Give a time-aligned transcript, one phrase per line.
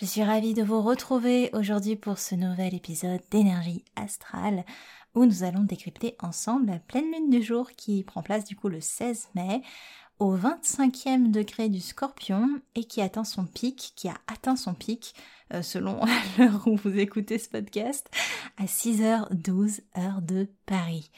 [0.00, 4.64] Je suis ravie de vous retrouver aujourd'hui pour ce nouvel épisode d'énergie astrale
[5.14, 8.70] où nous allons décrypter ensemble la pleine lune du jour qui prend place du coup
[8.70, 9.60] le 16 mai
[10.18, 15.14] au 25e degré du scorpion et qui atteint son pic, qui a atteint son pic
[15.52, 16.00] euh, selon
[16.38, 18.08] l'heure où vous écoutez ce podcast,
[18.56, 21.10] à 6h12 heure de Paris.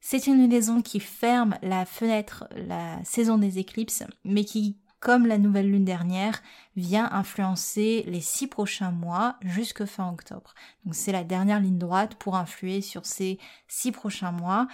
[0.00, 5.38] C'est une lunaison qui ferme la fenêtre, la saison des éclipses, mais qui comme la
[5.38, 6.42] nouvelle lune dernière,
[6.76, 10.54] vient influencer les six prochains mois jusque fin octobre.
[10.84, 13.38] Donc c'est la dernière ligne droite pour influer sur ces
[13.68, 14.66] six prochains mois.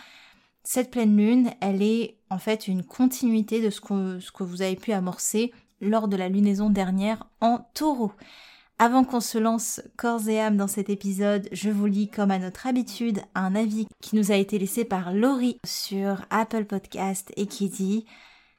[0.62, 4.92] Cette pleine lune, elle est en fait une continuité de ce que, vous avez pu
[4.92, 8.12] amorcer lors de la lunaison dernière en taureau.
[8.78, 12.38] Avant qu'on se lance corps et âme dans cet épisode, je vous lis comme à
[12.38, 17.46] notre habitude un avis qui nous a été laissé par Laurie sur Apple Podcast et
[17.46, 18.06] qui dit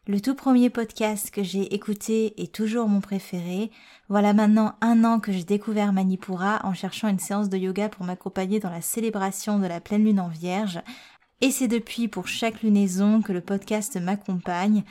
[0.08, 3.72] le tout premier podcast que j'ai écouté est toujours mon préféré.
[4.08, 8.06] Voilà maintenant un an que j'ai découvert Manipura en cherchant une séance de yoga pour
[8.06, 10.80] m'accompagner dans la célébration de la pleine lune en vierge.
[11.42, 14.84] Et c'est depuis pour chaque lunaison que le podcast m'accompagne.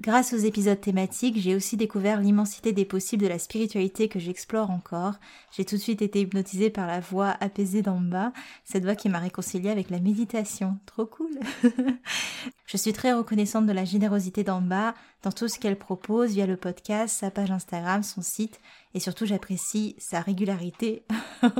[0.00, 4.70] Grâce aux épisodes thématiques, j'ai aussi découvert l'immensité des possibles de la spiritualité que j'explore
[4.70, 5.14] encore.
[5.54, 8.32] J'ai tout de suite été hypnotisée par la voix apaisée d'en bas,
[8.64, 10.78] cette voix qui m'a réconciliée avec la méditation.
[10.86, 11.38] Trop cool
[12.66, 16.46] Je suis très reconnaissante de la générosité d'en bas dans tout ce qu'elle propose via
[16.46, 18.60] le podcast, sa page Instagram, son site,
[18.94, 21.04] et surtout j'apprécie sa régularité.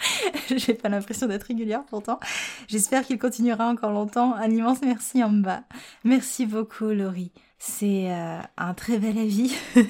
[0.56, 2.20] J'ai pas l'impression d'être régulière pourtant.
[2.68, 4.34] J'espère qu'il continuera encore longtemps.
[4.34, 5.62] Un immense merci en bas.
[6.04, 7.32] Merci beaucoup Laurie.
[7.62, 9.54] C'est euh, un très bel avis.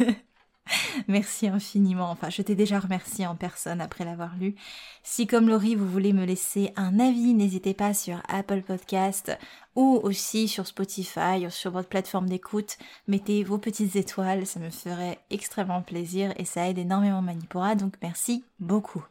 [1.08, 2.10] Merci infiniment.
[2.10, 4.56] Enfin, je t'ai déjà remercié en personne après l'avoir lu.
[5.04, 9.38] Si comme Laurie, vous voulez me laisser un avis, n'hésitez pas sur Apple Podcast
[9.76, 12.76] ou aussi sur Spotify ou sur votre plateforme d'écoute.
[13.06, 17.94] Mettez vos petites étoiles, ça me ferait extrêmement plaisir et ça aide énormément Manipura, donc
[18.02, 19.04] merci beaucoup.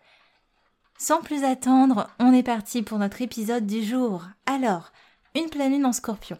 [0.98, 4.26] Sans plus attendre, on est parti pour notre épisode du jour.
[4.46, 4.92] Alors,
[5.34, 6.38] une pleine en scorpion.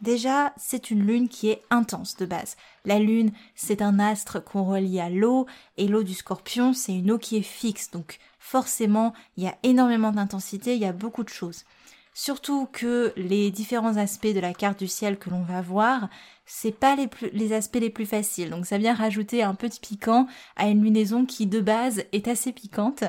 [0.00, 2.56] Déjà, c'est une lune qui est intense de base.
[2.84, 5.46] La lune, c'est un astre qu'on relie à l'eau,
[5.76, 9.56] et l'eau du scorpion, c'est une eau qui est fixe, donc forcément, il y a
[9.62, 11.64] énormément d'intensité, il y a beaucoup de choses.
[12.16, 16.08] Surtout que les différents aspects de la carte du ciel que l'on va voir,
[16.46, 16.96] c'est pas
[17.32, 18.50] les, aspects les plus faciles.
[18.50, 22.52] Donc ça vient rajouter un de piquant à une lunaison qui de base est assez
[22.52, 23.02] piquante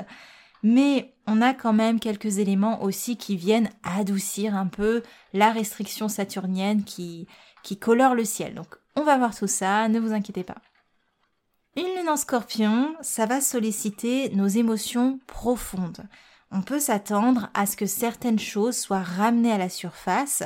[0.66, 6.08] mais on a quand même quelques éléments aussi qui viennent adoucir un peu la restriction
[6.08, 7.28] saturnienne qui,
[7.62, 8.54] qui colore le ciel.
[8.54, 10.56] Donc on va voir tout ça, ne vous inquiétez pas.
[11.76, 16.02] Une lune en scorpion, ça va solliciter nos émotions profondes.
[16.50, 20.42] On peut s'attendre à ce que certaines choses soient ramenées à la surface.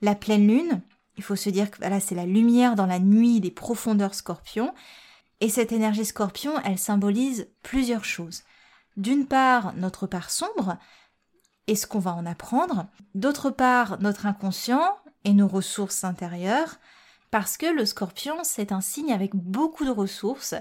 [0.00, 0.82] La pleine lune,
[1.16, 4.74] il faut se dire que voilà, c'est la lumière dans la nuit des profondeurs scorpions.
[5.38, 8.42] Et cette énergie scorpion, elle symbolise plusieurs choses
[8.96, 10.76] d'une part notre part sombre
[11.66, 16.78] et ce qu'on va en apprendre, d'autre part notre inconscient et nos ressources intérieures,
[17.30, 20.54] parce que le scorpion c'est un signe avec beaucoup de ressources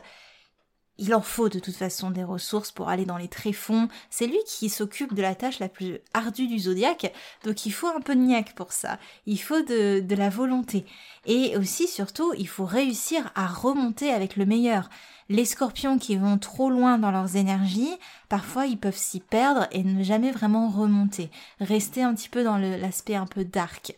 [1.02, 3.88] il en faut de toute façon des ressources pour aller dans les tréfonds.
[4.12, 7.12] C'est lui qui s'occupe de la tâche la plus ardue du zodiaque,
[7.44, 9.00] donc il faut un peu de niaque pour ça.
[9.26, 10.86] Il faut de, de la volonté.
[11.26, 14.90] Et aussi, surtout, il faut réussir à remonter avec le meilleur.
[15.32, 17.96] Les scorpions qui vont trop loin dans leurs énergies,
[18.28, 21.32] parfois ils peuvent s'y perdre et ne jamais vraiment remonter.
[21.62, 23.96] Rester un petit peu dans l'aspect un peu dark.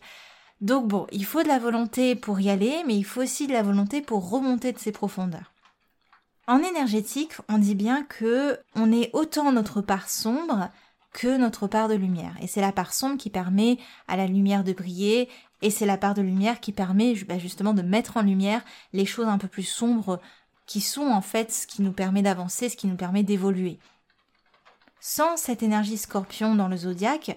[0.60, 3.52] Donc bon, il faut de la volonté pour y aller, mais il faut aussi de
[3.52, 5.52] la volonté pour remonter de ses profondeurs.
[6.46, 10.70] En énergétique, on dit bien que on est autant notre part sombre
[11.12, 12.36] que notre part de lumière.
[12.42, 15.28] Et c'est la part sombre qui permet à la lumière de briller,
[15.62, 19.06] et c'est la part de lumière qui permet bah, justement de mettre en lumière les
[19.06, 20.20] choses un peu plus sombres
[20.66, 23.78] qui sont en fait ce qui nous permet d'avancer, ce qui nous permet d'évoluer.
[25.00, 27.36] Sans cette énergie scorpion dans le zodiaque,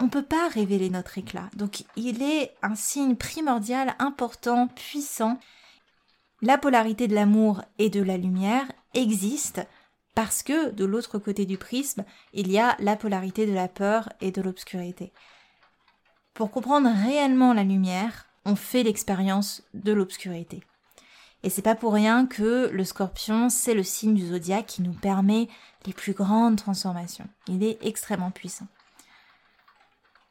[0.00, 1.48] on ne peut pas révéler notre éclat.
[1.56, 5.38] Donc il est un signe primordial, important, puissant,
[6.40, 9.66] La polarité de l'amour et de la lumière existe
[10.14, 14.12] parce que de l'autre côté du prisme, il y a la polarité de la peur
[14.20, 15.12] et de l'obscurité.
[16.34, 20.62] Pour comprendre réellement la lumière, on fait l'expérience de l'obscurité.
[21.42, 24.92] Et c'est pas pour rien que le scorpion, c'est le signe du zodiaque qui nous
[24.92, 25.48] permet
[25.86, 27.28] les plus grandes transformations.
[27.46, 28.66] Il est extrêmement puissant.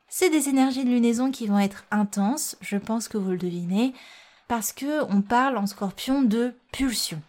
[0.09, 3.93] C'est des énergies de lunaison qui vont être intenses, je pense que vous le devinez,
[4.47, 7.21] parce que on parle en scorpion de pulsions.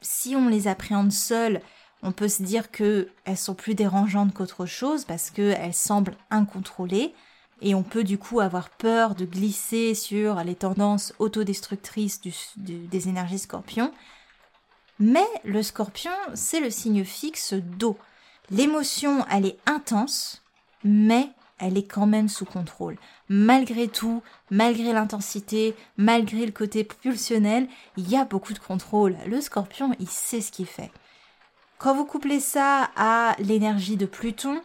[0.00, 1.60] Si on les appréhende seules,
[2.02, 7.14] on peut se dire qu'elles sont plus dérangeantes qu'autre chose parce qu'elles semblent incontrôlées
[7.62, 12.20] et on peut du coup avoir peur de glisser sur les tendances autodestructrices
[12.56, 13.92] des énergies scorpions.
[14.98, 17.98] Mais le scorpion, c'est le signe fixe d'eau.
[18.50, 20.42] L'émotion, elle est intense,
[20.84, 22.98] mais elle est quand même sous contrôle.
[23.28, 29.16] Malgré tout, malgré l'intensité, malgré le côté pulsionnel, il y a beaucoup de contrôle.
[29.26, 30.90] Le scorpion, il sait ce qu'il fait.
[31.78, 34.60] Quand vous couplez ça à l'énergie de Pluton,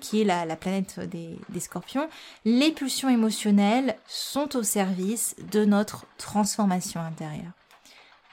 [0.00, 2.08] qui est la, planète des, scorpions,
[2.44, 7.52] les pulsions émotionnelles sont au service de notre transformation intérieure.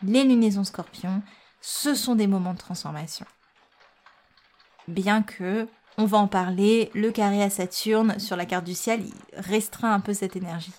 [0.04, 1.22] Les lunaisons scorpions,
[1.62, 3.26] ce sont des moments de transformation.
[4.88, 5.68] Bien que,
[5.98, 9.04] on va en parler, le carré à Saturne sur la carte du ciel
[9.34, 10.74] restreint un peu cette énergie.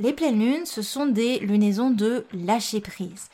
[0.00, 3.28] Les pleines lunes, ce sont des lunaisons de lâcher prise.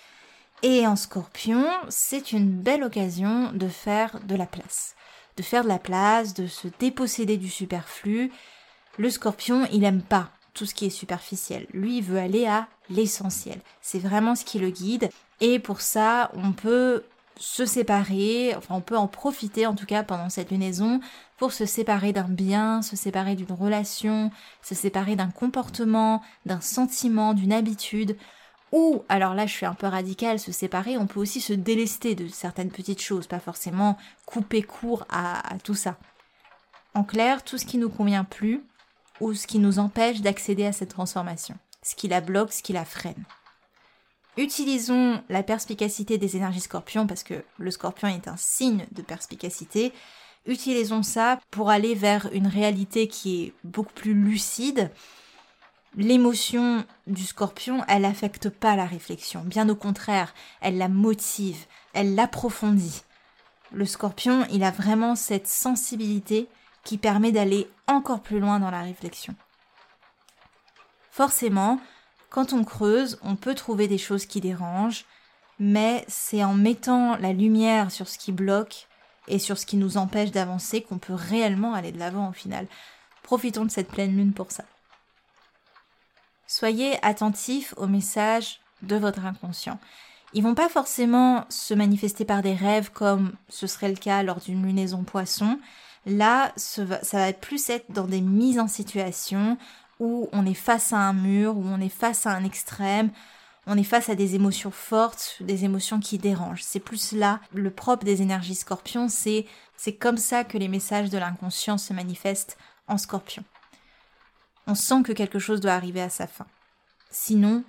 [0.62, 4.94] Et en scorpion, c'est une belle occasion de faire de la place
[5.36, 8.30] de faire de la place, de se déposséder du superflu.
[8.98, 11.66] Le scorpion, il aime pas tout ce qui est superficiel.
[11.72, 13.60] Lui, il veut aller à l'essentiel.
[13.80, 15.10] C'est vraiment ce qui le guide.
[15.40, 17.04] Et pour ça, on peut
[17.40, 21.00] se séparer, enfin on peut en profiter en tout cas pendant cette lunaison
[21.38, 24.30] pour se séparer d'un bien, se séparer d'une relation,
[24.60, 28.18] se séparer d'un comportement, d'un sentiment, d'une habitude.
[28.72, 32.14] Ou, alors là je suis un peu radicale, se séparer, on peut aussi se délester
[32.14, 33.96] de certaines petites choses, pas forcément
[34.26, 35.96] couper court à, tout ça.
[36.94, 38.62] En clair, tout ce qui nous convient plus,
[39.20, 42.72] ou ce qui nous empêche d'accéder à cette transformation, ce qui la bloque, ce qui
[42.72, 43.24] la freine.
[44.36, 49.92] Utilisons la perspicacité des énergies scorpions, parce que le scorpion est un signe de perspicacité,
[50.46, 54.90] utilisons ça pour aller vers une réalité qui est beaucoup plus lucide,
[55.96, 62.14] L'émotion du scorpion, elle n'affecte pas la réflexion, bien au contraire, elle la motive, elle
[62.14, 63.02] l'approfondit.
[63.72, 66.48] Le scorpion, il a vraiment cette sensibilité
[66.84, 69.34] qui permet d'aller encore plus loin dans la réflexion.
[71.10, 71.80] Forcément,
[72.30, 75.04] quand on creuse, on peut trouver des choses qui dérangent,
[75.58, 78.86] mais c'est en mettant la lumière sur ce qui bloque
[79.26, 82.68] et sur ce qui nous empêche d'avancer qu'on peut réellement aller de l'avant au final.
[83.24, 84.64] Profitons de cette pleine lune pour ça.
[86.52, 89.78] Soyez attentifs aux messages de votre inconscient.
[90.32, 94.40] Ils vont pas forcément se manifester par des rêves comme ce serait le cas lors
[94.40, 95.60] d'une lunaison poisson.
[96.06, 99.58] Là, ça va plus être dans des mises en situation
[100.00, 103.12] où on est face à un mur, où on est face à un extrême,
[103.68, 106.64] on est face à des émotions fortes, des émotions qui dérangent.
[106.64, 111.10] C'est plus là le propre des énergies scorpions, c'est c'est comme ça que les messages
[111.10, 112.58] de l'inconscient se manifestent
[112.88, 113.44] en scorpion
[114.70, 116.46] on sent que quelque chose doit arriver à sa fin.
[117.10, 117.64] Sinon,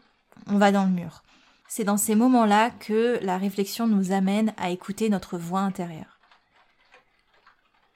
[0.45, 1.23] on va dans le mur.
[1.67, 6.19] C'est dans ces moments-là que la réflexion nous amène à écouter notre voix intérieure.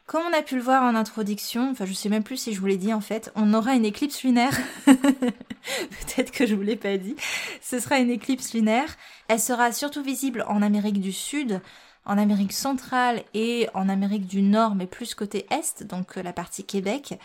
[0.07, 2.59] Comme on a pu le voir en introduction, enfin je sais même plus si je
[2.59, 4.57] vous l'ai dit en fait, on aura une éclipse lunaire.
[4.85, 7.15] Peut-être que je vous l'ai pas dit.
[7.61, 8.95] Ce sera une éclipse lunaire.
[9.27, 11.61] Elle sera surtout visible en Amérique du Sud,
[12.05, 16.63] en Amérique centrale et en Amérique du Nord, mais plus côté Est, donc la partie
[16.63, 17.19] Québec.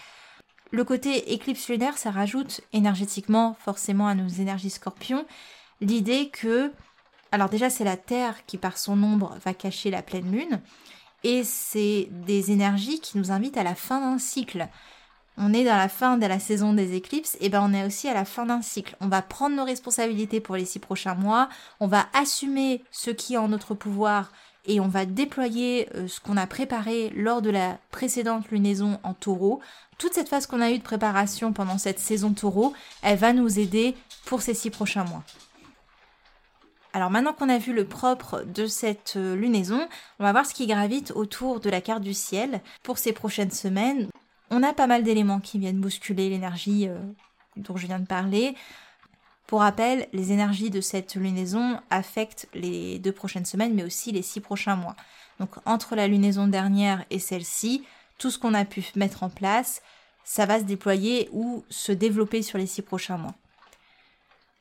[0.72, 5.26] Le côté éclipse lunaire, ça rajoute énergétiquement forcément à nos énergies scorpions
[5.80, 6.72] l'idée que,
[7.32, 10.60] alors déjà c'est la Terre qui par son ombre va cacher la pleine lune,
[11.24, 14.68] et c'est des énergies qui nous invitent à la fin d'un cycle.
[15.36, 18.08] On est dans la fin de la saison des éclipses, et ben on est aussi
[18.08, 18.96] à la fin d'un cycle.
[19.00, 21.48] On va prendre nos responsabilités pour les six prochains mois,
[21.80, 24.32] on va assumer ce qui est en notre pouvoir
[24.66, 29.14] et on va déployer euh, ce qu'on a préparé lors de la précédente lunaison en
[29.14, 29.60] taureau
[30.00, 33.58] toute cette phase qu'on a eue de préparation pendant cette saison taureau, elle va nous
[33.58, 35.22] aider pour ces six prochains mois.
[36.94, 39.86] Alors maintenant qu'on a vu le propre de cette euh, lunaison,
[40.18, 43.50] on va voir ce qui gravite autour de la carte du ciel pour ces prochaines
[43.50, 44.08] semaines.
[44.50, 46.98] On a pas mal d'éléments qui viennent bousculer l'énergie euh,
[47.56, 48.56] dont je viens de parler.
[49.50, 54.22] Pour rappel, les énergies de cette lunaison affectent les deux prochaines semaines, mais aussi les
[54.22, 54.94] six prochains mois.
[55.40, 57.84] Donc entre la lunaison dernière et celle-ci,
[58.16, 59.82] tout ce qu'on a pu mettre en place,
[60.22, 63.34] ça va se déployer ou se développer sur les six prochains mois.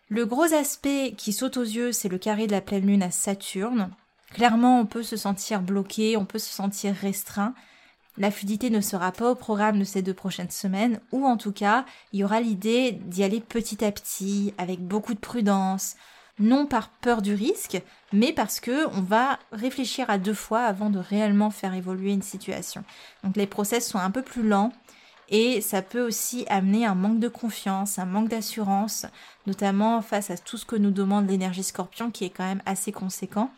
[0.07, 3.11] Le gros aspect qui saute aux yeux, c'est le carré de la pleine lune à
[3.11, 3.91] Saturne.
[4.33, 7.53] Clairement, on peut se sentir bloqué, on peut se sentir restreint.
[8.17, 11.53] La fluidité ne sera pas au programme de ces deux prochaines semaines, ou en tout
[11.53, 15.95] cas, il y aura l'idée d'y aller petit à petit, avec beaucoup de prudence,
[16.39, 20.89] non par peur du risque, mais parce que on va réfléchir à deux fois avant
[20.89, 22.83] de réellement faire évoluer une situation.
[23.23, 24.71] Donc les process sont un peu plus lents
[25.29, 29.05] et ça peut aussi amener un manque de confiance, un manque d'assurance,
[29.45, 32.91] notamment face à tout ce que nous demande l'énergie scorpion qui est quand même assez
[32.91, 33.51] conséquent.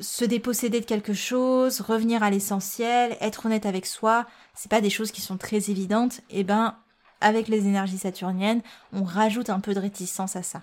[0.00, 4.90] Se déposséder de quelque chose, revenir à l'essentiel, être honnête avec soi, c'est pas des
[4.90, 6.76] choses qui sont très évidentes, et eh ben
[7.20, 10.62] avec les énergies saturniennes, on rajoute un peu de réticence à ça.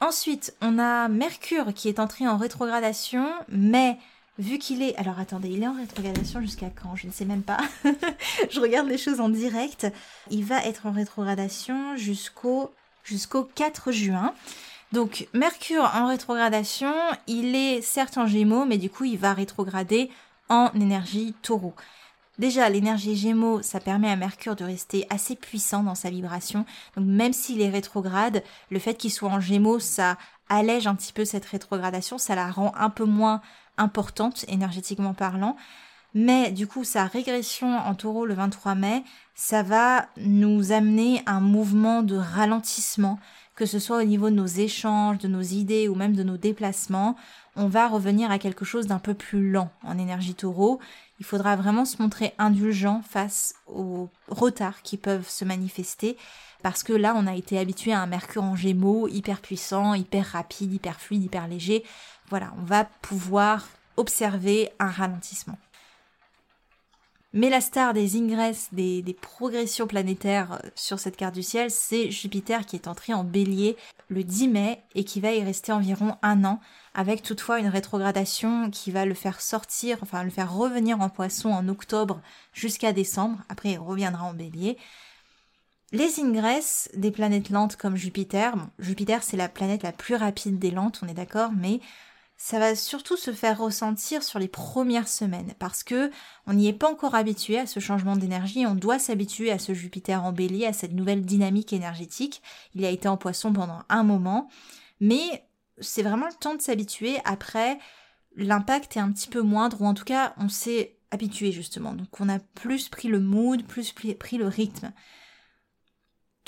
[0.00, 3.98] Ensuite, on a Mercure qui est entré en rétrogradation, mais
[4.38, 4.96] vu qu'il est...
[4.96, 6.94] Alors attendez, il est en rétrogradation jusqu'à quand?
[6.96, 7.58] Je ne sais même pas.
[8.50, 9.86] Je regarde les choses en direct.
[10.30, 12.72] Il va être en rétrogradation jusqu'au
[13.08, 14.34] jusqu'au 4 juin.
[14.92, 16.92] Donc Mercure en rétrogradation,
[17.26, 20.10] il est certes en Gémeaux, mais du coup il va rétrograder
[20.48, 21.74] en énergie taureau.
[22.38, 26.64] Déjà, l'énergie Gémeaux, ça permet à Mercure de rester assez puissant dans sa vibration.
[26.96, 30.16] Donc même s'il est rétrograde, le fait qu'il soit en Gémeaux, ça
[30.48, 33.42] allège un petit peu cette rétrogradation, ça la rend un peu moins
[33.76, 35.56] importante énergétiquement parlant.
[36.14, 41.40] Mais du coup, sa régression en taureau le 23 mai, ça va nous amener un
[41.40, 43.18] mouvement de ralentissement,
[43.54, 46.36] que ce soit au niveau de nos échanges, de nos idées ou même de nos
[46.36, 47.16] déplacements.
[47.56, 50.80] On va revenir à quelque chose d'un peu plus lent en énergie taureau
[51.20, 56.16] il faudra vraiment se montrer indulgent face aux retards qui peuvent se manifester
[56.62, 60.26] parce que là on a été habitué à un mercure en gémeaux hyper puissant, hyper
[60.26, 61.84] rapide, hyper fluide, hyper léger.
[62.28, 65.58] Voilà, on va pouvoir observer un ralentissement.
[67.34, 72.10] Mais la star des ingresses, des, progressions planétaires euh, sur cette carte du ciel, c'est
[72.10, 73.76] Jupiter qui est entré en bélier
[74.08, 76.58] le 10 mai et qui va y rester environ un an,
[76.94, 81.50] avec toutefois une rétrogradation qui va le faire sortir, enfin le faire revenir en poisson
[81.50, 82.22] en octobre
[82.54, 84.78] jusqu'à décembre, après il reviendra en bélier.
[85.92, 90.70] Les ingresses des planètes lentes comme Jupiter, Jupiter c'est la planète la plus rapide des
[90.70, 91.80] lentes, on est d'accord, mais
[92.40, 96.10] ça va surtout se faire ressentir sur les premières semaines parce que
[96.46, 99.74] on n'y est pas encore habitué à ce changement d'énergie, on doit s'habituer à ce
[99.74, 102.40] Jupiter en bélier, à cette nouvelle dynamique énergétique.
[102.76, 104.48] Il a été en poisson pendant un moment,
[105.00, 105.44] mais
[105.80, 107.18] c'est vraiment le temps de s'habituer.
[107.24, 107.78] Après,
[108.36, 111.92] l'impact est un petit peu moindre, ou en tout cas, on s'est habitué justement.
[111.92, 114.92] Donc on a plus pris le mood, plus pris le rythme.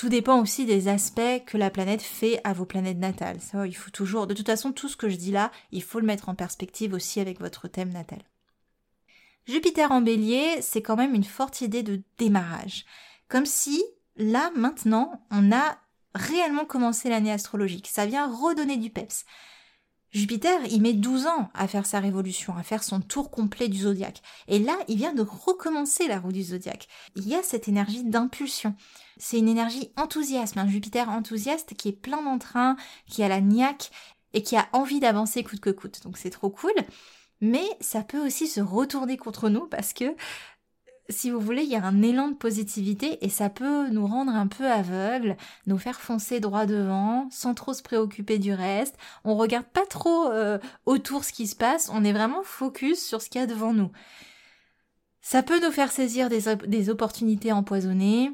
[0.01, 3.37] Tout dépend aussi des aspects que la planète fait à vos planètes natales.
[3.67, 6.07] Il faut toujours, de toute façon, tout ce que je dis là, il faut le
[6.07, 8.21] mettre en perspective aussi avec votre thème natal.
[9.47, 12.87] Jupiter en bélier, c'est quand même une forte idée de démarrage.
[13.29, 13.85] Comme si,
[14.17, 15.77] là, maintenant, on a
[16.15, 17.87] réellement commencé l'année astrologique.
[17.87, 19.27] Ça vient redonner du peps.
[20.13, 23.81] Jupiter, il met 12 ans à faire sa révolution, à faire son tour complet du
[23.81, 24.23] zodiaque.
[24.49, 26.89] Et là, il vient de recommencer la roue du zodiaque.
[27.15, 28.75] Il y a cette énergie d'impulsion.
[29.21, 33.91] C'est une énergie enthousiaste, un Jupiter enthousiaste qui est plein d'entrain, qui a la niaque
[34.33, 36.03] et qui a envie d'avancer coûte que coûte.
[36.05, 36.73] Donc c'est trop cool.
[37.43, 40.17] Mais ça peut aussi se retourner contre nous parce que
[41.11, 44.33] si vous voulez, il y a un élan de positivité et ça peut nous rendre
[44.33, 45.37] un peu aveugles,
[45.67, 48.97] nous faire foncer droit devant, sans trop se préoccuper du reste.
[49.25, 53.21] On regarde pas trop euh, autour ce qui se passe, on est vraiment focus sur
[53.21, 53.91] ce qu'il y a devant nous.
[55.21, 58.33] Ça peut nous faire saisir des opportunités empoisonnées.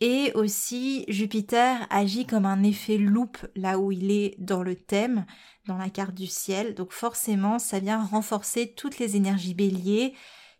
[0.00, 5.26] Et aussi, Jupiter agit comme un effet loupe là où il est dans le thème,
[5.66, 6.74] dans la carte du ciel.
[6.74, 10.14] Donc forcément, ça vient renforcer toutes les énergies béliers,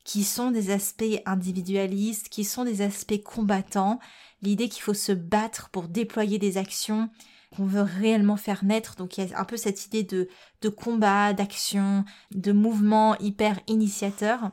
[0.05, 3.99] qui sont des aspects individualistes, qui sont des aspects combattants,
[4.43, 7.11] l'idée qu'il faut se battre pour déployer des actions
[7.55, 8.97] qu'on veut réellement faire naître.
[8.97, 10.29] Donc il y a un peu cette idée de,
[10.63, 14.51] de combat, d'action, de mouvement hyper initiateur.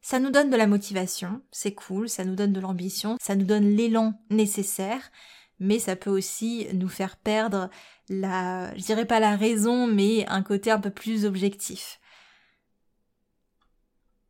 [0.00, 3.44] Ça nous donne de la motivation, c'est cool, ça nous donne de l'ambition, ça nous
[3.44, 5.10] donne l'élan nécessaire,
[5.58, 7.70] mais ça peut aussi nous faire perdre
[8.08, 11.98] la, je dirais pas la raison, mais un côté un peu plus objectif.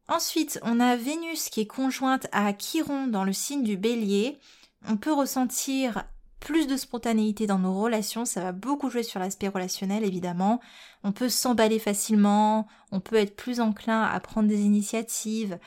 [0.08, 4.38] Ensuite, on a Vénus qui est conjointe à Chiron dans le signe du bélier.
[4.86, 6.04] On peut ressentir
[6.46, 10.60] plus de spontanéité dans nos relations, ça va beaucoup jouer sur l'aspect relationnel évidemment.
[11.02, 15.58] On peut s'emballer facilement, on peut être plus enclin à prendre des initiatives.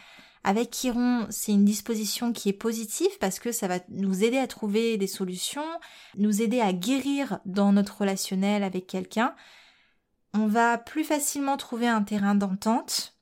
[0.45, 4.47] Avec Chiron, c'est une disposition qui est positive parce que ça va nous aider à
[4.47, 5.67] trouver des solutions,
[6.17, 9.35] nous aider à guérir dans notre relationnel avec quelqu'un.
[10.33, 13.17] On va plus facilement trouver un terrain d'entente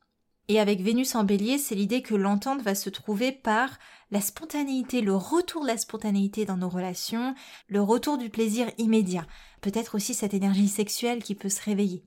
[0.47, 3.79] Et avec Vénus en bélier, c'est l'idée que l'entente va se trouver par
[4.11, 7.35] la spontanéité, le retour de la spontanéité dans nos relations,
[7.67, 9.25] le retour du plaisir immédiat,
[9.61, 12.03] peut-être aussi cette énergie sexuelle qui peut se réveiller.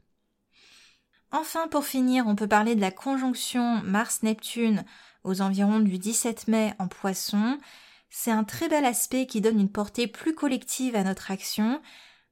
[1.32, 4.84] Enfin, pour finir, on peut parler de la conjonction Mars-Neptune
[5.22, 7.58] aux environs du 17 mai en poisson.
[8.08, 11.80] C'est un très bel aspect qui donne une portée plus collective à notre action.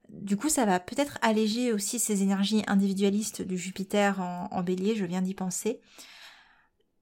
[0.08, 4.96] Du coup, ça va peut-être alléger aussi ces énergies individualistes du Jupiter en, en bélier,
[4.96, 5.80] je viens d'y penser.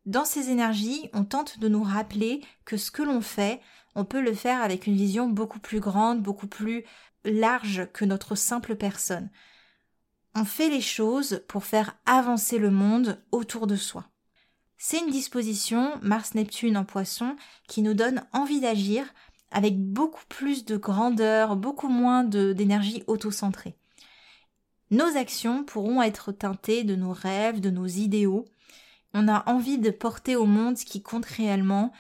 [0.07, 3.61] Dans ces énergies, on tente de nous rappeler que ce que l'on fait,
[3.97, 6.85] on peut le faire avec une vision beaucoup plus grande, beaucoup plus
[7.25, 9.31] large que notre simple personne.
[10.37, 14.05] On fait les choses pour faire avancer le monde autour de soi.
[14.79, 17.37] C'est une disposition, Mars-Neptune en poisson,
[17.67, 19.07] qui nous donne envie d'agir
[19.51, 23.75] avec beaucoup plus de grandeur, beaucoup moins d'énergie autocentrée.
[24.91, 28.45] Nos actions pourront être teintées de nos rêves, de nos idéaux,
[29.17, 31.91] on a envie de porter au monde ce qui compte réellement,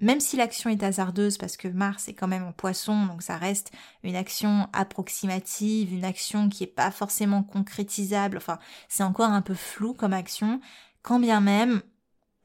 [0.00, 3.36] même si l'action est hasardeuse parce que Mars est quand même en poisson, donc ça
[3.36, 3.70] reste
[4.02, 9.54] une action approximative, une action qui n'est pas forcément concrétisable, enfin c'est encore un peu
[9.54, 10.60] flou comme action,
[11.02, 11.80] quand bien même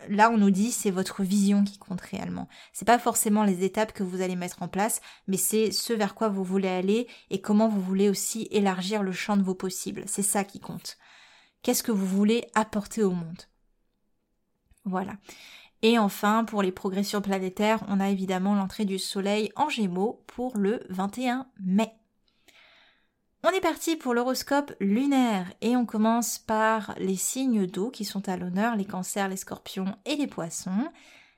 [0.08, 2.48] là on nous dit c'est votre vision qui compte réellement.
[2.72, 6.14] C'est pas forcément les étapes que vous allez mettre en place, mais c'est ce vers
[6.14, 10.04] quoi vous voulez aller et comment vous voulez aussi élargir le champ de vos possibles.
[10.06, 10.98] C'est ça qui compte.
[11.64, 13.42] Qu'est-ce que vous voulez apporter au monde?
[14.90, 15.14] Voilà.
[15.82, 20.58] Et enfin, pour les progressions planétaires, on a évidemment l'entrée du Soleil en Gémeaux pour
[20.58, 21.94] le 21 mai.
[23.46, 28.28] On est parti pour l'horoscope lunaire et on commence par les signes d'eau qui sont
[28.28, 30.90] à l'honneur, les cancers, les scorpions et les poissons.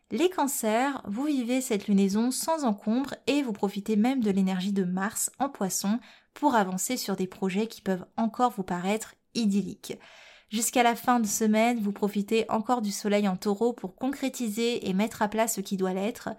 [0.09, 4.83] Les cancers, vous vivez cette lunaison sans encombre et vous profitez même de l'énergie de
[4.83, 5.99] Mars en poisson
[6.33, 9.99] pour avancer sur des projets qui peuvent encore vous paraître idylliques.
[10.51, 14.93] Jusqu'à la fin de semaine, vous profitez encore du soleil en taureau pour concrétiser et
[14.93, 16.29] mettre à plat ce qui doit l'être.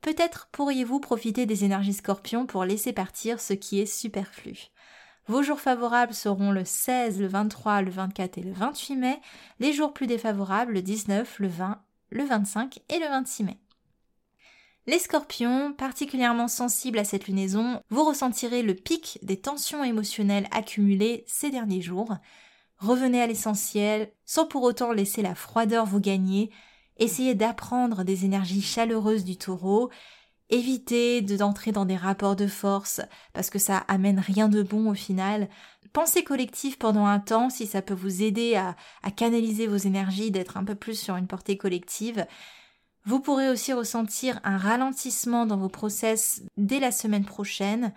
[0.00, 4.68] Peut-être pourriez-vous profiter des énergies scorpions pour laisser partir ce qui est superflu.
[5.26, 9.20] Vos jours favorables seront le 16, le 23, le 24 et le 28 mai,
[9.60, 13.58] les jours plus défavorables le 19, le 20, le 25 et le 26 mai.
[14.86, 21.24] Les scorpions, particulièrement sensibles à cette lunaison, vous ressentirez le pic des tensions émotionnelles accumulées
[21.26, 22.16] ces derniers jours.
[22.78, 26.50] Revenez à l'essentiel, sans pour autant laisser la froideur vous gagner.
[26.96, 29.90] Essayez d'apprendre des énergies chaleureuses du taureau.
[30.48, 33.00] Évitez d'entrer dans des rapports de force,
[33.32, 35.48] parce que ça amène rien de bon au final.
[35.92, 40.30] Pensez collectif pendant un temps si ça peut vous aider à, à canaliser vos énergies,
[40.30, 42.26] d'être un peu plus sur une portée collective.
[43.04, 47.92] Vous pourrez aussi ressentir un ralentissement dans vos process dès la semaine prochaine.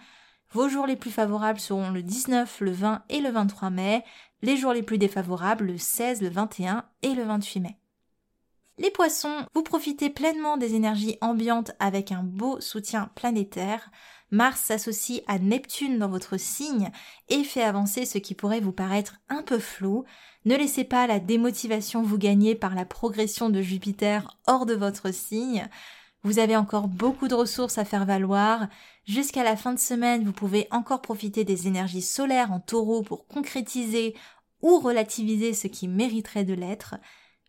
[0.51, 4.03] Vos jours les plus favorables seront le 19, le 20 et le 23 mai
[4.41, 7.77] les jours les plus défavorables le 16, le 21 et le 28 mai.
[8.77, 13.91] Les poissons, vous profitez pleinement des énergies ambiantes avec un beau soutien planétaire.
[14.31, 16.89] Mars s'associe à Neptune dans votre signe
[17.29, 20.05] et fait avancer ce qui pourrait vous paraître un peu flou.
[20.45, 25.13] Ne laissez pas la démotivation vous gagner par la progression de Jupiter hors de votre
[25.13, 25.67] signe.
[26.23, 28.67] Vous avez encore beaucoup de ressources à faire valoir.
[29.05, 33.27] Jusqu'à la fin de semaine, vous pouvez encore profiter des énergies solaires en taureau pour
[33.27, 34.15] concrétiser
[34.61, 36.95] ou relativiser ce qui mériterait de l'être.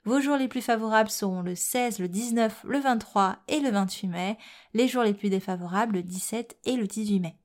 [0.05, 4.09] Vos jours les plus favorables seront le 16, le 19, le 23 et le 28
[4.09, 4.39] mai.
[4.73, 7.42] Les jours les plus défavorables le 17 et le 18 mai.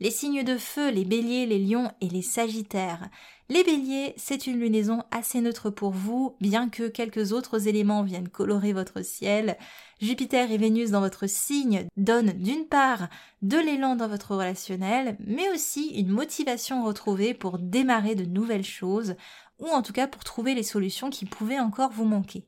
[0.00, 3.08] Les signes de feu, les béliers, les lions et les sagittaires.
[3.48, 8.28] Les béliers, c'est une lunaison assez neutre pour vous, bien que quelques autres éléments viennent
[8.28, 9.56] colorer votre ciel.
[10.00, 13.08] Jupiter et Vénus dans votre signe donnent d'une part
[13.42, 19.14] de l'élan dans votre relationnel, mais aussi une motivation retrouvée pour démarrer de nouvelles choses,
[19.60, 22.44] ou en tout cas pour trouver les solutions qui pouvaient encore vous manquer.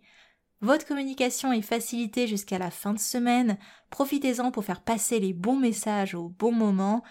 [0.62, 3.58] Votre communication est facilitée jusqu'à la fin de semaine,
[3.90, 7.04] profitez-en pour faire passer les bons messages au bon moment,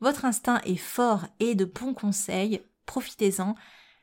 [0.00, 3.54] votre instinct est fort et de bons conseils, profitez-en.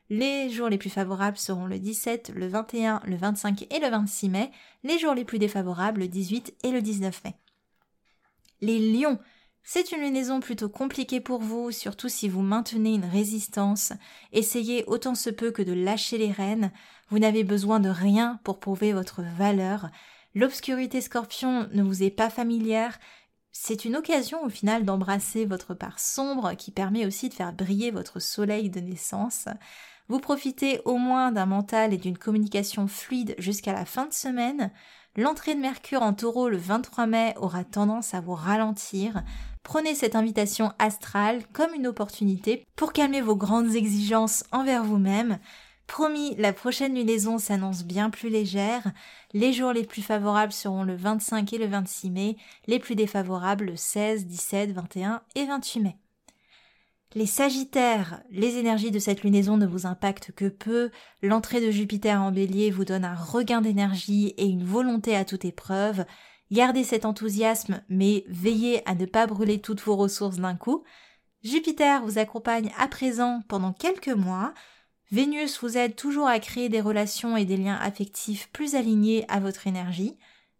[0.08, 4.28] Les jours les plus favorables seront le 17, le 21, le 25 et le 26
[4.28, 4.50] mai.
[4.84, 7.34] Les jours les plus défavorables le 18 et le 19 mai.
[8.60, 9.18] Les lions.
[9.68, 13.92] C'est une lunaison plutôt compliquée pour vous, surtout si vous maintenez une résistance.
[14.32, 16.70] Essayez autant se peut que de lâcher les rênes.
[17.08, 19.90] Vous n'avez besoin de rien pour prouver votre valeur.
[20.36, 23.00] L'obscurité scorpion ne vous est pas familière,
[23.58, 27.90] c'est une occasion au final d'embrasser votre part sombre qui permet aussi de faire briller
[27.90, 29.46] votre soleil de naissance.
[30.08, 34.70] Vous profitez au moins d'un mental et d'une communication fluide jusqu'à la fin de semaine.
[35.16, 39.22] L'entrée de Mercure en taureau le 23 mai aura tendance à vous ralentir.
[39.62, 45.38] Prenez cette invitation astrale comme une opportunité pour calmer vos grandes exigences envers vous-même.
[45.86, 48.92] Promis, la prochaine lunaison s'annonce bien plus légère.
[49.32, 53.66] Les jours les plus favorables seront le 25 et le 26 mai, les plus défavorables
[53.66, 55.96] le 16, 17, 21 et 28 mai.
[57.14, 60.90] Les Sagittaires, les énergies de cette lunaison ne vous impactent que peu,
[61.22, 65.44] l'entrée de Jupiter en bélier vous donne un regain d'énergie et une volonté à toute
[65.44, 66.04] épreuve.
[66.50, 70.84] Gardez cet enthousiasme, mais veillez à ne pas brûler toutes vos ressources d'un coup.
[71.42, 74.52] Jupiter vous accompagne à présent pendant quelques mois,
[75.12, 79.38] Vénus vous aide toujours à créer des relations et des liens affectifs plus alignés à
[79.38, 80.16] votre énergie.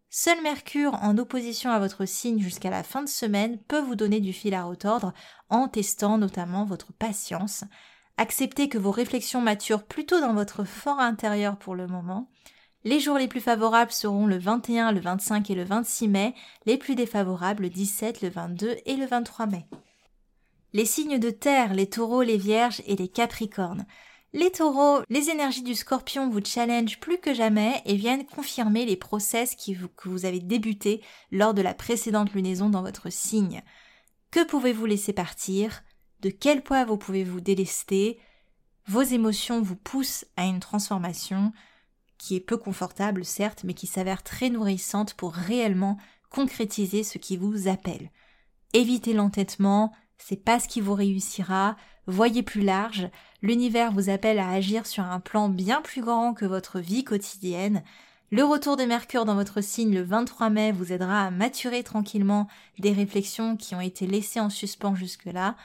[0.08, 4.20] Seul Mercure en opposition à votre signe jusqu'à la fin de semaine peut vous donner
[4.20, 5.12] du fil à retordre
[5.50, 7.64] en testant notamment votre patience.
[8.18, 12.30] Acceptez que vos réflexions maturent plutôt dans votre fort intérieur pour le moment.
[12.84, 16.34] Les jours les plus favorables seront le 21, le 25 et le 26 mai,
[16.66, 19.66] les plus défavorables le 17, le 22 et le 23 mai.
[20.72, 23.86] Les signes de terre, les taureaux, les vierges et les capricornes.
[24.32, 28.96] Les taureaux, les énergies du scorpion vous challenge plus que jamais et viennent confirmer les
[28.96, 33.62] process que vous avez débutés lors de la précédente lunaison dans votre signe.
[34.30, 35.82] Que pouvez-vous laisser partir?
[36.20, 38.18] De quel poids vous pouvez-vous délester?
[38.86, 41.52] Vos émotions vous poussent à une transformation
[42.18, 45.98] qui est peu confortable certes, mais qui s'avère très nourrissante pour réellement
[46.30, 48.10] concrétiser ce qui vous appelle.
[48.72, 51.76] Évitez l'entêtement, c'est pas ce qui vous réussira,
[52.12, 53.08] voyez plus large,
[53.42, 57.82] l'univers vous appelle à agir sur un plan bien plus grand que votre vie quotidienne.
[58.30, 62.48] Le retour de Mercure dans votre signe le 23 mai vous aidera à maturer tranquillement
[62.78, 65.56] des réflexions qui ont été laissées en suspens jusque-là.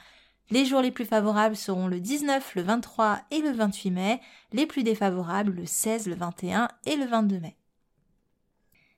[0.50, 4.20] Les jours les plus favorables seront le 19, le 23 et le 28 mai,
[4.52, 7.56] les plus défavorables le 16, le 21 et le 22 mai.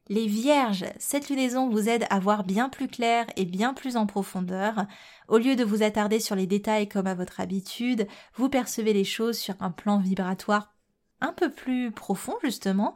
[0.09, 4.07] Les vierges, cette lunaison vous aide à voir bien plus clair et bien plus en
[4.07, 4.87] profondeur.
[5.29, 9.05] Au lieu de vous attarder sur les détails comme à votre habitude, vous percevez les
[9.05, 10.75] choses sur un plan vibratoire
[11.23, 12.95] un peu plus profond justement.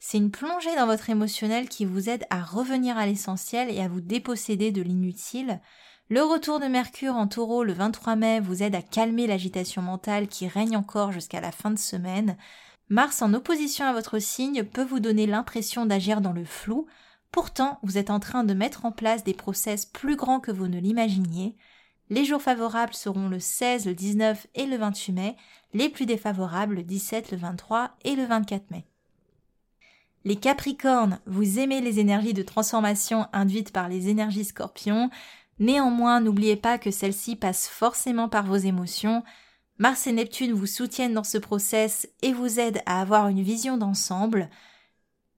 [0.00, 3.88] C'est une plongée dans votre émotionnel qui vous aide à revenir à l'essentiel et à
[3.88, 5.60] vous déposséder de l'inutile.
[6.08, 10.26] Le retour de Mercure en taureau le 23 mai vous aide à calmer l'agitation mentale
[10.26, 12.36] qui règne encore jusqu'à la fin de semaine.
[12.90, 16.86] Mars en opposition à votre signe peut vous donner l'impression d'agir dans le flou,
[17.30, 20.68] pourtant vous êtes en train de mettre en place des process plus grands que vous
[20.68, 21.54] ne l'imaginiez.
[22.08, 25.36] Les jours favorables seront le 16, le 19 et le 28 mai,
[25.74, 28.86] les plus défavorables le 17, le 23 et le 24 mai.
[30.24, 35.10] Les Capricornes, vous aimez les énergies de transformation induites par les énergies scorpions,
[35.58, 39.22] néanmoins n'oubliez pas que celles-ci passent forcément par vos émotions,
[39.78, 43.76] Mars et Neptune vous soutiennent dans ce process et vous aident à avoir une vision
[43.76, 44.50] d'ensemble.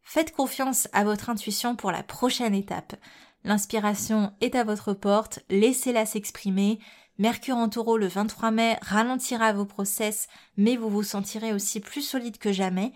[0.02, 2.96] Faites confiance à votre intuition pour la prochaine étape.
[3.44, 6.78] L'inspiration est à votre porte, laissez-la s'exprimer.
[7.18, 10.26] Mercure en taureau le 23 mai ralentira vos process,
[10.56, 12.94] mais vous vous sentirez aussi plus solide que jamais.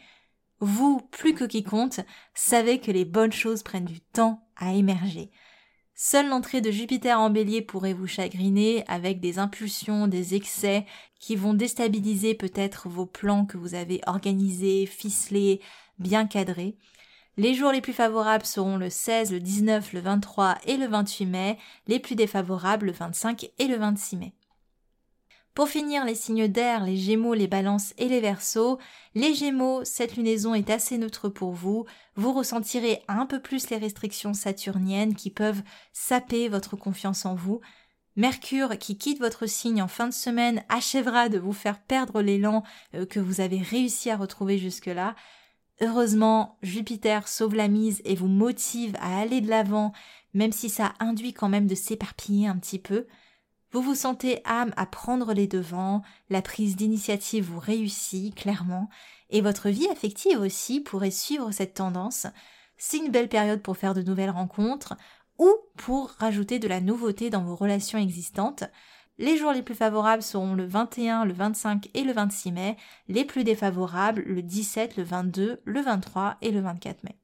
[0.61, 2.01] Vous, plus que quiconque,
[2.33, 5.31] savez que les bonnes choses prennent du temps à émerger.
[5.97, 10.87] Seule l'entrée de Jupiter en bélier pourrait vous chagriner avec des impulsions, des excès
[11.21, 15.61] qui vont déstabiliser peut-être vos plans que vous avez organisés, ficelés,
[16.01, 16.77] bien cadrés.
[17.37, 21.27] Les jours les plus favorables seront le 16, le 19, le 23 et le 28
[21.27, 24.33] mai, les plus défavorables le 25 et le 26 mai.
[25.55, 28.79] Pour finir, les signes d'air, les gémeaux, les balances et les versos.
[29.15, 31.87] Les gémeaux, cette lunaison est assez neutre pour vous.
[32.17, 35.63] Vous ressentirez un peu plus les restrictions saturniennes qui peuvent
[35.93, 37.61] saper votre confiance en vous.
[38.17, 42.65] Mercure, qui quitte votre signe en fin de semaine, achèvera de vous faire perdre l'élan
[42.95, 45.15] euh, que vous avez réussi à retrouver jusque-là.
[45.81, 49.93] Heureusement, Jupiter sauve la mise et vous motive à aller de l'avant,
[50.33, 53.07] même si ça induit quand même de s'éparpiller un petit peu.
[53.75, 58.89] Vous vous sentez âme à prendre les devants, la prise d'initiative vous réussit clairement,
[59.31, 62.29] et votre vie affective aussi pourrait suivre cette tendance.
[62.77, 64.95] C'est une belle période pour faire de nouvelles rencontres
[65.39, 68.63] ou pour rajouter de la nouveauté dans vos relations existantes.
[69.19, 72.77] Les jours les plus favorables seront le 21, le 25 et le 26 mai,
[73.09, 77.19] les plus défavorables le 17, le 22, le 23 et le 24 mai.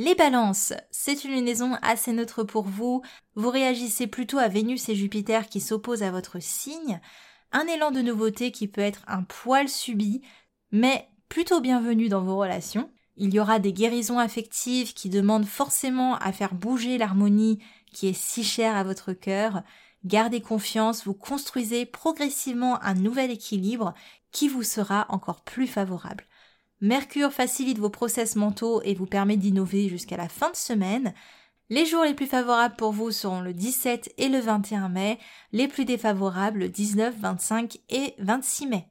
[0.00, 3.02] Les balances, c'est une lunaison assez neutre pour vous,
[3.34, 7.02] vous réagissez plutôt à Vénus et Jupiter qui s'opposent à votre signe,
[7.52, 10.22] un élan de nouveauté qui peut être un poil subi,
[10.72, 12.90] mais plutôt bienvenu dans vos relations.
[13.18, 18.18] Il y aura des guérisons affectives qui demandent forcément à faire bouger l'harmonie qui est
[18.18, 19.62] si chère à votre cœur.
[20.06, 23.92] Gardez confiance, vous construisez progressivement un nouvel équilibre
[24.32, 26.24] qui vous sera encore plus favorable.
[26.82, 31.12] Mercure facilite vos process mentaux et vous permet d'innover jusqu'à la fin de semaine.
[31.68, 35.18] Les jours les plus favorables pour vous seront le 17 et le 21 mai,
[35.52, 38.86] les plus défavorables le 19, 25 et 26 mai.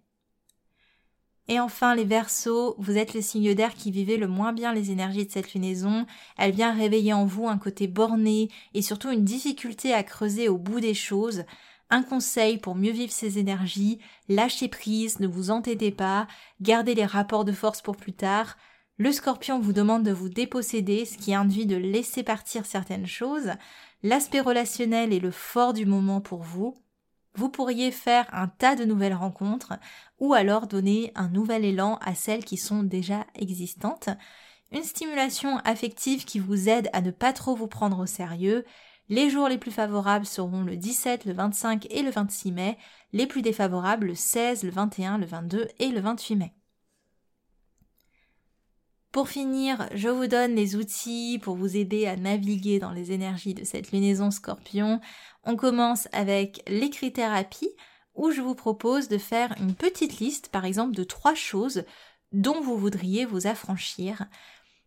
[1.48, 4.92] Et enfin, les versos, vous êtes le signe d'air qui vivait le moins bien les
[4.92, 6.06] énergies de cette lunaison.
[6.38, 10.60] Elle vient réveiller en vous un côté borné et surtout une difficulté à creuser au
[10.60, 11.44] bout des choses.
[11.90, 16.28] Un conseil pour mieux vivre ces énergies, lâchez prise, ne vous entêtez pas,
[16.62, 18.58] gardez les rapports de force pour plus tard.
[18.98, 23.52] Le scorpion vous demande de vous déposséder, ce qui induit de laisser partir certaines choses.
[24.04, 26.78] L'aspect relationnel est le fort du moment pour vous.
[27.34, 29.74] Vous pourriez faire un tas de nouvelles rencontres
[30.20, 34.10] ou alors donner un nouvel élan à celles qui sont déjà existantes.
[34.72, 38.66] Une stimulation affective qui vous aide à ne pas trop vous prendre au sérieux.
[39.10, 42.78] Les jours les plus favorables seront le 17, le 25 et le 26 mai,
[43.12, 46.54] les plus défavorables le 16, le 21, le 22 et le 28 mai.
[49.12, 53.56] Pour finir, je vous donne les outils pour vous aider à naviguer dans les énergies
[53.56, 55.02] de cette lunaison scorpion.
[55.44, 57.72] On commence avec l'écrit-thérapie
[58.14, 61.84] où je vous propose de faire une petite liste, par exemple, de trois choses
[62.32, 64.26] dont vous voudriez vous affranchir.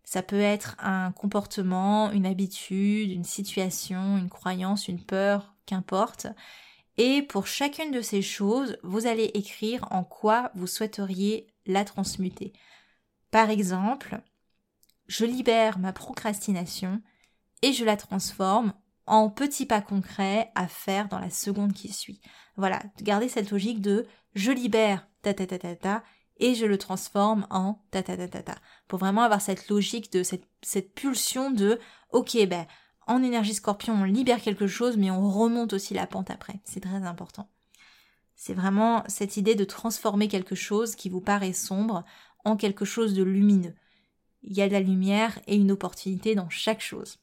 [0.05, 6.27] Ça peut être un comportement, une habitude, une situation, une croyance, une peur, qu'importe.
[6.99, 12.53] Et pour chacune de ces choses, vous allez écrire en quoi vous souhaiteriez la transmuter.
[13.31, 14.21] Par exemple,
[15.07, 17.01] je libère ma procrastination
[17.63, 18.75] et je la transforme
[19.07, 22.21] en petits pas concrets à faire dans la seconde qui suit.
[22.57, 26.05] Voilà, gardez cette logique de je libère ta ta ta ta ta
[26.39, 28.55] et je le transforme en ta ta ta ta ta.
[28.89, 31.79] Pour vraiment avoir cette logique de cette, cette pulsion de
[32.11, 32.67] ok ben
[33.07, 36.61] en énergie scorpion on libère quelque chose mais on remonte aussi la pente après.
[36.65, 37.49] C'est très important.
[38.35, 42.05] C'est vraiment cette idée de transformer quelque chose qui vous paraît sombre
[42.45, 43.75] en quelque chose de lumineux.
[44.43, 47.22] Il y a de la lumière et une opportunité dans chaque chose.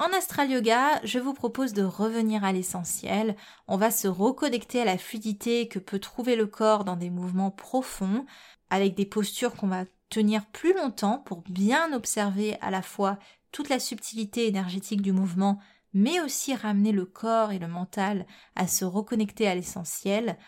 [0.00, 3.36] En astral yoga, je vous propose de revenir à l'essentiel.
[3.68, 7.50] On va se reconnecter à la fluidité que peut trouver le corps dans des mouvements
[7.50, 8.24] profonds,
[8.70, 13.18] avec des postures qu'on va tenir plus longtemps pour bien observer à la fois
[13.52, 15.58] toute la subtilité énergétique du mouvement,
[15.92, 18.24] mais aussi ramener le corps et le mental
[18.56, 20.38] à se reconnecter à l'essentiel.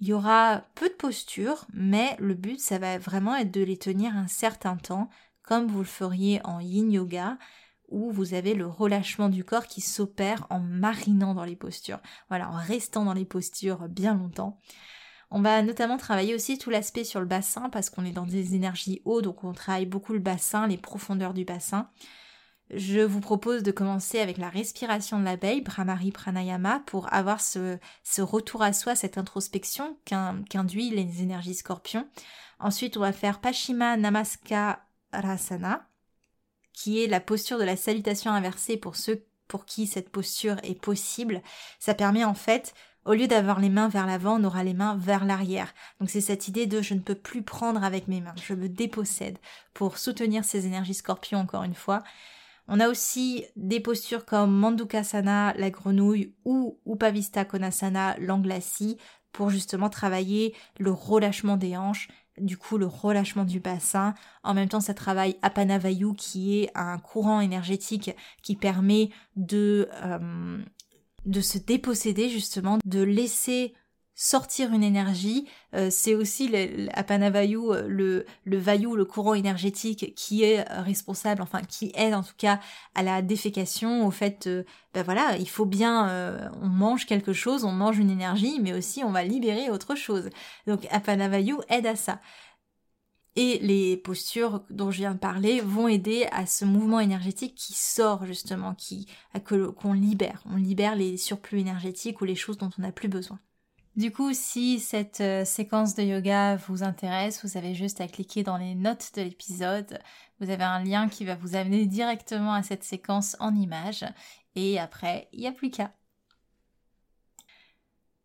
[0.00, 3.76] Il y aura peu de postures, mais le but, ça va vraiment être de les
[3.76, 5.10] tenir un certain temps,
[5.44, 7.38] comme vous le feriez en yin yoga,
[7.88, 12.00] où vous avez le relâchement du corps qui s'opère en marinant dans les postures.
[12.28, 14.60] Voilà, en restant dans les postures bien longtemps.
[15.30, 18.54] On va notamment travailler aussi tout l'aspect sur le bassin parce qu'on est dans des
[18.54, 21.90] énergies hautes, donc on travaille beaucoup le bassin, les profondeurs du bassin.
[22.70, 27.78] Je vous propose de commencer avec la respiration de l'abeille, Brahmari Pranayama, pour avoir ce,
[28.18, 32.08] retour à soi, cette introspection qu'induit les énergies scorpions.
[32.58, 35.86] Ensuite, on va faire Pashima Namaskar-Rasana,
[36.74, 40.78] qui est la posture de la salutation inversée pour ceux pour qui cette posture est
[40.78, 41.42] possible.
[41.78, 44.96] Ça permet en fait au lieu d'avoir les mains vers l'avant, on aura les mains
[44.96, 45.74] vers l'arrière.
[46.00, 48.68] Donc c'est cette idée de je ne peux plus prendre avec mes mains, je me
[48.68, 49.38] dépossède
[49.74, 52.02] pour soutenir ces énergies scorpions encore une fois.
[52.66, 58.96] On a aussi des postures comme Mandukasana, la grenouille, ou Upavista Konasana, l'anglacie,
[59.32, 62.08] pour justement travailler le relâchement des hanches,
[62.38, 64.14] du coup le relâchement du bassin.
[64.42, 68.10] En même temps, ça travaille Apanavayu, qui est un courant énergétique
[68.42, 70.58] qui permet de, euh,
[71.26, 73.74] de se déposséder justement, de laisser
[74.14, 80.14] sortir une énergie, euh, c'est aussi le, Panavayu euh, le, le vayu, le courant énergétique
[80.14, 82.60] qui est responsable, enfin qui aide en tout cas
[82.94, 84.48] à la défécation, au fait,
[84.94, 88.72] ben voilà, il faut bien, euh, on mange quelque chose, on mange une énergie, mais
[88.72, 90.30] aussi on va libérer autre chose.
[90.66, 92.20] Donc Apanavayu aide à ça.
[93.36, 97.72] Et les postures dont je viens de parler vont aider à ce mouvement énergétique qui
[97.72, 99.08] sort justement, qui
[99.44, 103.40] qu'on libère, on libère les surplus énergétiques ou les choses dont on n'a plus besoin.
[103.96, 108.42] Du coup, si cette euh, séquence de yoga vous intéresse, vous avez juste à cliquer
[108.42, 110.00] dans les notes de l'épisode.
[110.40, 114.04] Vous avez un lien qui va vous amener directement à cette séquence en image.
[114.56, 115.92] Et après, il n'y a plus qu'à.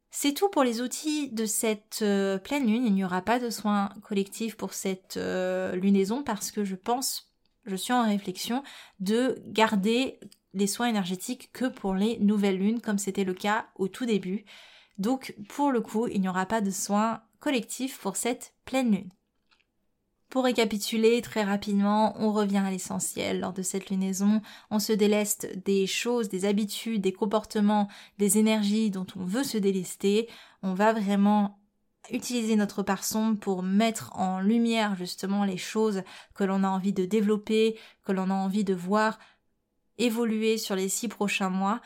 [0.10, 2.88] C'est tout pour les outils de cette euh, pleine lune.
[2.88, 7.32] Il n'y aura pas de soins collectifs pour cette euh, lunaison parce que je pense,
[7.66, 8.64] je suis en réflexion,
[9.00, 10.20] de garder
[10.56, 14.46] les soins énergétiques que pour les nouvelles lunes comme c'était le cas au tout début.
[15.00, 19.10] Donc pour le coup, il n'y aura pas de soins collectifs pour cette pleine lune.
[20.30, 25.58] Pour récapituler très rapidement, on revient à l'essentiel lors de cette lunaison, on se déleste
[25.66, 27.88] des choses, des habitudes, des comportements,
[28.20, 30.30] des énergies dont on veut se délester,
[30.62, 31.60] on va vraiment
[32.12, 36.04] utiliser notre part sombre pour mettre en lumière justement les choses
[36.36, 39.18] que l'on a envie de développer, que l'on a envie de voir
[39.98, 41.82] évoluer sur les six prochains mois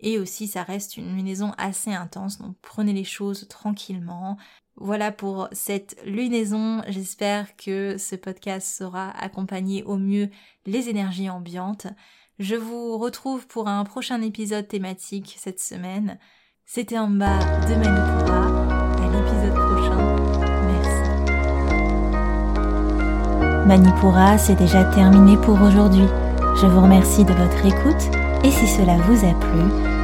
[0.00, 4.36] et aussi, ça reste une lunaison assez intense, donc prenez les choses tranquillement.
[4.76, 6.82] Voilà pour cette lunaison.
[6.88, 10.30] J'espère que ce podcast saura accompagner au mieux
[10.64, 11.86] les énergies ambiantes.
[12.38, 16.18] Je vous retrouve pour un prochain épisode thématique cette semaine.
[16.64, 18.46] C'était en bas de Manipura.
[18.96, 19.98] À l'épisode prochain.
[20.66, 21.00] Merci.
[23.68, 26.06] Manipura, c'est déjà terminé pour aujourd'hui.
[26.56, 29.89] Je vous remercie de votre écoute et si cela vous a plu,